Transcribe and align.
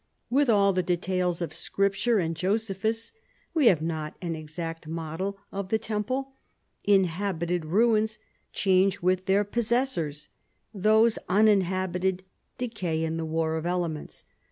With 0.31 0.49
all 0.49 0.73
the 0.73 0.81
details 0.81 1.43
of 1.43 1.53
Scripture 1.53 2.17
and 2.17 2.35
Josephus, 2.35 3.13
we 3.53 3.67
have 3.67 3.83
not 3.83 4.17
an 4.19 4.35
exact 4.35 4.87
model 4.87 5.37
of 5.51 5.69
the 5.69 5.77
temple. 5.77 6.31
Inhabited 6.83 7.65
ruins 7.65 8.17
change 8.51 9.03
with 9.03 9.27
their 9.27 9.43
possessors: 9.43 10.27
those 10.73 11.19
uninhabited 11.29 12.23
decay 12.57 13.03
in 13.03 13.17
the 13.17 13.25
war 13.25 13.57
of 13.57 13.67
elements. 13.67 14.25